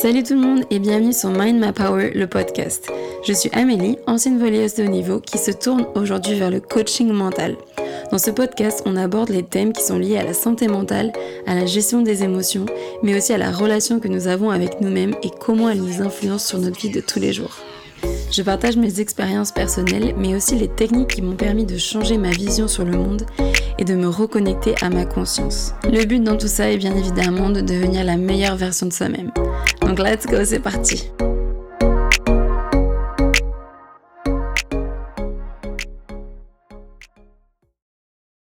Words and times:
Salut 0.00 0.22
tout 0.22 0.34
le 0.34 0.40
monde 0.40 0.62
et 0.70 0.78
bienvenue 0.78 1.12
sur 1.12 1.30
Mind 1.30 1.60
My 1.60 1.72
Power, 1.72 2.12
le 2.14 2.28
podcast. 2.28 2.88
Je 3.26 3.32
suis 3.32 3.50
Amélie, 3.52 3.98
ancienne 4.06 4.38
volleyeuse 4.38 4.74
de 4.74 4.84
haut 4.84 4.88
niveau 4.88 5.18
qui 5.18 5.38
se 5.38 5.50
tourne 5.50 5.88
aujourd'hui 5.96 6.38
vers 6.38 6.52
le 6.52 6.60
coaching 6.60 7.10
mental. 7.10 7.56
Dans 8.12 8.18
ce 8.18 8.30
podcast, 8.30 8.80
on 8.86 8.94
aborde 8.94 9.30
les 9.30 9.42
thèmes 9.42 9.72
qui 9.72 9.82
sont 9.82 9.98
liés 9.98 10.16
à 10.16 10.22
la 10.22 10.34
santé 10.34 10.68
mentale, 10.68 11.12
à 11.48 11.56
la 11.56 11.66
gestion 11.66 12.02
des 12.02 12.22
émotions, 12.22 12.66
mais 13.02 13.16
aussi 13.16 13.32
à 13.32 13.38
la 13.38 13.50
relation 13.50 13.98
que 13.98 14.06
nous 14.06 14.28
avons 14.28 14.50
avec 14.50 14.80
nous-mêmes 14.80 15.16
et 15.24 15.30
comment 15.40 15.68
elle 15.68 15.82
nous 15.82 16.00
influence 16.00 16.46
sur 16.46 16.60
notre 16.60 16.78
vie 16.78 16.90
de 16.90 17.00
tous 17.00 17.18
les 17.18 17.32
jours. 17.32 17.58
Je 18.30 18.42
partage 18.42 18.76
mes 18.76 19.00
expériences 19.00 19.50
personnelles, 19.50 20.14
mais 20.16 20.36
aussi 20.36 20.54
les 20.54 20.68
techniques 20.68 21.16
qui 21.16 21.22
m'ont 21.22 21.34
permis 21.34 21.64
de 21.64 21.76
changer 21.76 22.18
ma 22.18 22.30
vision 22.30 22.68
sur 22.68 22.84
le 22.84 22.96
monde 22.96 23.26
et 23.80 23.84
de 23.84 23.94
me 23.94 24.06
reconnecter 24.06 24.76
à 24.80 24.90
ma 24.90 25.06
conscience. 25.06 25.74
Le 25.90 26.04
but 26.04 26.22
dans 26.22 26.36
tout 26.36 26.46
ça 26.46 26.70
est 26.70 26.76
bien 26.76 26.94
évidemment 26.94 27.50
de 27.50 27.62
devenir 27.62 28.04
la 28.04 28.16
meilleure 28.16 28.54
version 28.54 28.86
de 28.86 28.92
soi-même. 28.92 29.32
Donc 29.88 30.00
let's 30.00 30.26
go, 30.26 30.44
c'est 30.44 30.60
parti 30.60 31.10